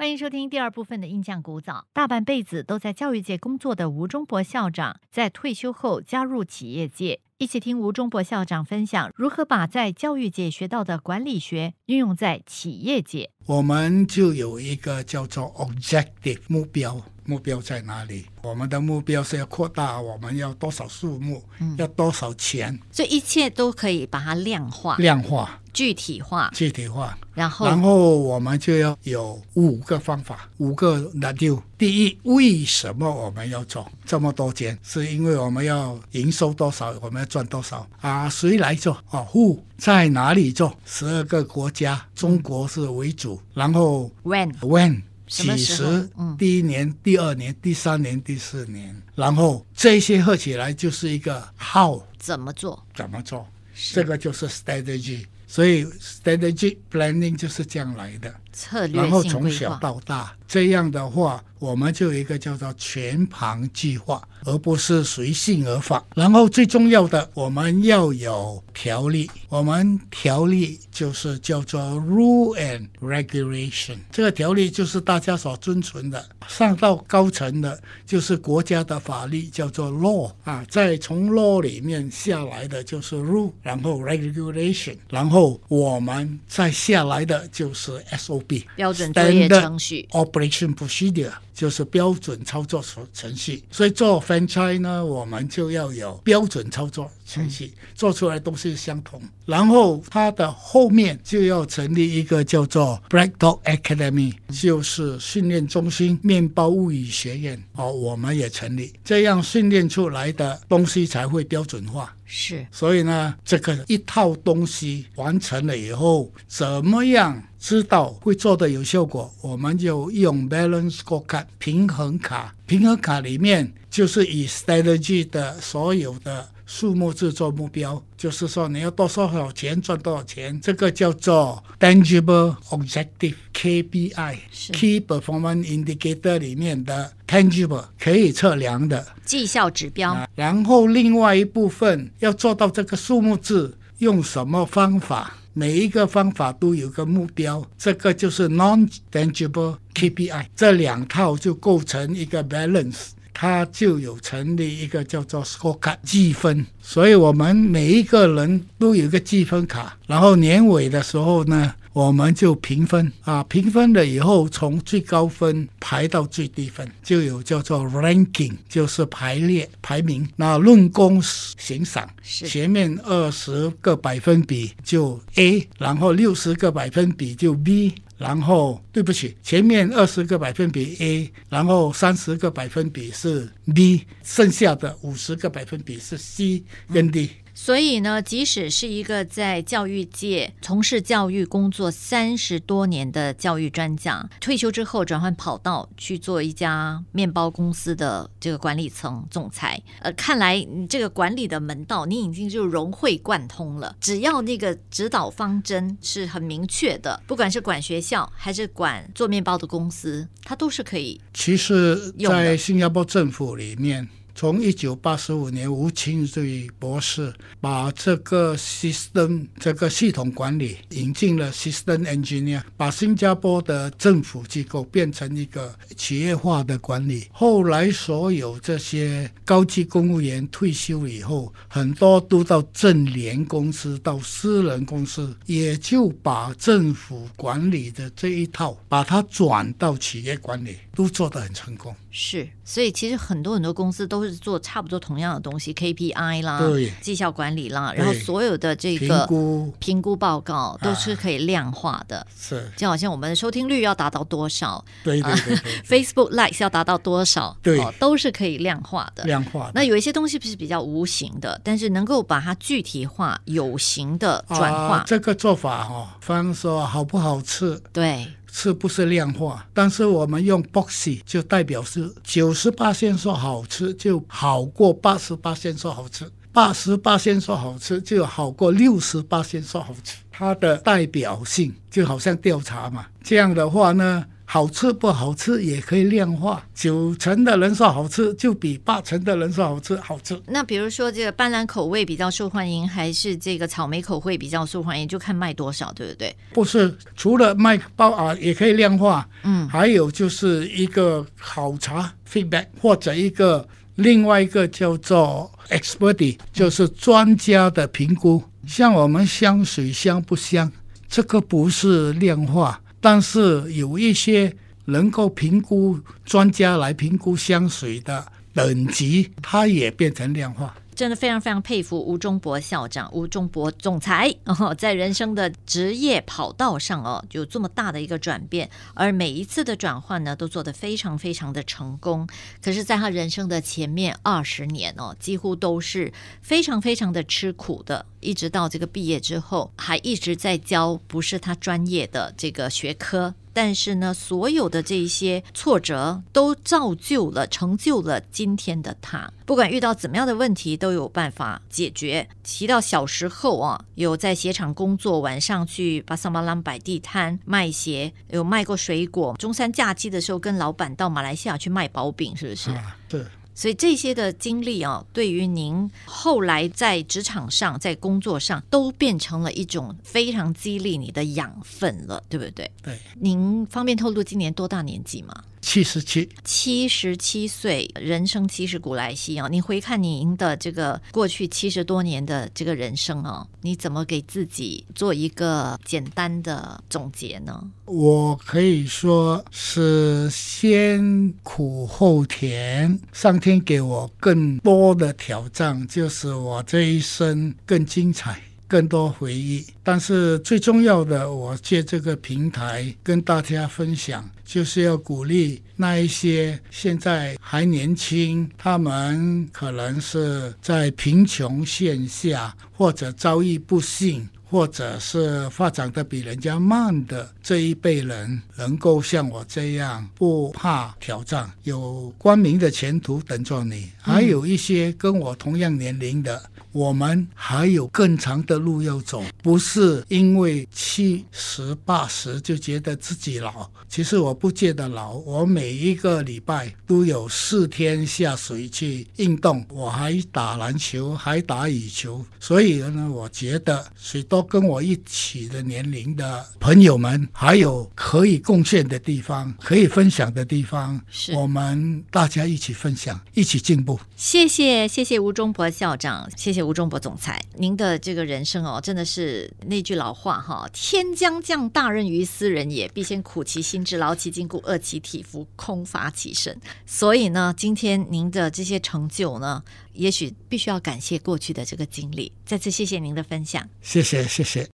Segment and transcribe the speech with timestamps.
[0.00, 1.74] 欢迎收听第二部分的《印象古早》。
[1.92, 13.32] 大半辈子都在教育界工作的吴忠博校长，在退休后加入企业界，一起听吴忠博校长分享如何把在教育界学到的管理学运用在企业界。
[13.46, 18.26] 我们就有一个叫做 objective 目标，目标在哪里？
[18.42, 21.42] 我们的目标是要扩大，我们要多少数目，
[21.76, 27.18] 要多少钱，所以一切都可以把它量化、量化、具体化，具体化。
[27.34, 34.78] 然后然后我们就要有五个方法，五个那就第一，为什么我们要做这么多间？
[34.82, 38.28] 是因为我们要营收多少，我们要赚多少啊？
[38.28, 40.74] 谁来做啊？Who 在哪里做？
[40.86, 46.10] 十二个国家，中国是为主，然后 when when 几时时？
[46.16, 52.82] 嗯第一年、第二年、第三年、第四年，然后这些合起来就是一个 how 怎么做？
[52.94, 53.46] 怎么做，
[53.92, 55.24] 这个就是 strategy。
[55.46, 58.32] 所以 strategy planning 就是这样来的。
[58.52, 59.50] 策略然后从。
[59.50, 66.02] 小到大，这样的话，我们就有一个叫做全盘计划，而不是随性而发。
[66.14, 69.28] 然后最重要的，我们要有条例。
[69.48, 76.24] 我们条例就是叫做 rule and regulation，这个条例就是大家所遵循的。
[76.46, 80.64] 上到高层的，就是国家的法律，叫做 law 啊。
[80.70, 88.02] 再从 law 里面下来的就是 rule，然后 regulation，然后我们再下来的就是
[88.40, 99.22] SOP 标准作业程序 Operation Procedure 就是标准操作程程序，所以做 franchise 呢，我们就要有标准操作程序，做出来的东西相同。
[99.46, 112.14] 然后它的后面就要成立一个叫做 Black Dog Academy，就是训练中心，面包物语学院哦，我们也成立，这样训练出来的东西才会标准化。
[112.32, 119.32] 是所以呢，这个一套东西完成了以后，怎么样知道会做的有效果？
[119.40, 139.04] 我们就用 balance scorecard 平衡卡，平衡卡里面就是以 strategy 的所有的数目制作目标，就是说你要多少钱赚多少钱，这个叫做 tangible objective KPI，Key Performance Indicator 里面的 tangible 可以测量的。
[139.24, 140.12] 绩效指标。
[140.12, 145.32] 啊，然后另外一部分要做到这个数目字，用什么方法？
[145.52, 153.08] 每一个方法都有个目标，这个就是 non-tangible KPI，这两套就构成一个 balance。
[153.32, 170.28] 它就有成立一个叫做 scorecard 积分，所以我们每一个人都有一个积分卡，然后年尾的时候呢，我们就评分啊，评分了以后从最高分排到最低分，就有叫做 ranking，就是排列排名。
[170.36, 177.94] 那论功行赏，前面二十个百分比就 A，然后六十个百分比就 B。
[178.20, 187.30] 然后，对不起，前面二十个百分比 A，然后三十个百分比是 B，剩下的五十个百分比是 C 跟 D。
[187.62, 203.94] 所以呢，即使是一个在教育界从事教育工作三十多年的教育专家，退休之后转换跑道去做一家面包公司的这个管理层总裁，呃，看来你这个管理的门道你已经就融会贯通了。
[204.00, 214.08] 只要那个指导方针是很明确的，不管是管学校还是管做面包的公司，它都是可以其实，在新加坡政府里面，
[214.40, 217.30] 从一九八十五年吴清瑞博士
[217.60, 227.26] 把这个 system 这个系统管理引进了 system engineer，把新加坡的政府机构变成一个企业化的管理。
[227.30, 241.94] 后来所有这些高级公务员退休以后，很多都到政联公司、到私人公司，也就把政府管理的这一套，把它转到企业管理，都做得很成功。
[242.10, 249.72] 是，所以其实很多很多公司都是做差不多同样的东西，KPI 啦对，绩效管理啦，然后所有的这评个估。
[249.78, 252.26] 评估报告都是可以量化的。
[252.38, 257.80] 是，就好像我们的收听率要达到多少对对对对，， Facebook likes 要达到多少，对。
[257.80, 259.24] 哦，都是可以量化的。
[259.24, 259.72] 量化的。
[259.74, 276.30] 那有一些东西不是比较无形的，但是能够把它具体化、有形的转化，啊、这个做法哈、哦，方说好不好吃，对，是不是量化，但是我们用 boxy 就代表是九十八先说好吃，就好过八十八先说好吃。
[276.52, 280.16] 八十八先说好吃，就好过六十八先说好吃。
[280.32, 286.60] 它的代表性就好像调查嘛，这样的话呢，好吃不好吃也可以量化。
[286.74, 290.36] 九成的人说好吃，就比八成的人说好吃好吃。
[290.48, 296.34] 那比如说这个斑斓口味比较受欢迎，还是这个草莓口味比较受欢迎，就看卖多少，对不对？
[296.52, 299.24] 不是，除了卖包啊，也可以量化。
[299.44, 303.64] 嗯，还有就是一个考察 feedback，或者一个
[303.94, 308.42] 另外一个叫做 expertise，就是专家的评估。
[308.66, 310.72] 像我们香水香不香，
[311.08, 314.54] 这个不是量化，但是有一些
[314.84, 320.74] 能够评估专家来评估香水的等级，它也变成量化。
[321.00, 332.28] 真的非常非常佩服吴中博校长、吴中博总裁哦， 在人生的职业跑道上哦，有这么大的一个转变，而每一次的转换呢，都做得非常非常的成功。
[332.62, 336.12] 可是，在他人生的前面二十年哦，几乎都是
[336.42, 343.34] 非常非常的吃苦的，一直到这个毕业之后，还一直在教不是他专业的这个学科。
[343.52, 349.30] 但是呢，所有的这些挫折都造就了、成就了今天的他。
[349.44, 352.28] 不管遇到怎么样的问题，都有办法解决。
[352.42, 359.34] 提到小时候啊，有在鞋厂工作，晚上去巴桑巴朗摆地摊卖鞋，有卖过水果。
[359.38, 362.70] 中山假期的时候，跟老板到马来西亚去卖薄饼，是不是？
[362.70, 363.24] 啊，对。
[363.54, 372.70] 所以这些的经历哦，对于您后来在职场上、在工作上，都变成了一种非常激励你的养分了，对不对？
[372.82, 372.98] 对。
[373.20, 375.44] 您方便透露今年多大年纪吗？
[375.60, 379.46] 七十七，七十七岁，人生七十古来稀啊！
[379.48, 387.62] 你回看您的这个过去七十多年的这个人生啊，你怎么给自己做一个简单的总结呢？
[387.84, 398.40] 我可以说是先苦后甜，上天给我更多的挑战，就是我这一生更精彩。
[398.68, 423.88] 更多回忆，但是最重要的，我借这个平台跟大家分享，就是要鼓励那一些现在还年轻，他们可能是在贫穷线下，或者遭遇不幸，或者是发展的比人家慢的这一辈人，能够像我这样不怕挑战，有光明的前途等着你。
[424.00, 426.42] 还有一些跟我同样年龄的。
[426.72, 433.68] 我们还有更长的路要走，不是因为七十八十就觉得自己老。
[433.88, 442.24] 其实我不觉得老，我每一个礼拜都有四天下水去运动，我还打篮球，还打羽球。
[442.38, 453.98] 所以呢，我觉得许多跟我一起的年龄的朋友们，还有可以贡献的地方，可以分享的地方，是我们大家一起分享，一起进步。
[454.14, 469.62] 谢谢，谢谢吴忠博校长，谢谢吴忠博总裁，您的这个人生哦，真的是那句老话哈：“天将降大任于斯人也，必先苦其心志，劳其筋骨，饿其体肤，空乏其身。”所以呢，今天您的这些成就呢，
[469.92, 472.32] 也许必须要感谢过去的这个经历。
[472.44, 473.68] 再次谢谢您的分享。
[473.80, 474.68] 谢谢，谢谢。